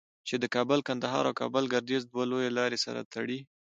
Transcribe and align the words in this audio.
چې 0.27 0.35
د 0.39 0.45
کابل 0.55 0.79
قندهار 0.87 1.23
او 1.29 1.37
کابل 1.41 1.63
گردیز 1.73 2.03
دوه 2.05 2.23
لویې 2.31 2.51
لارې 2.57 2.77
سره 2.85 3.01
تړي. 3.13 3.39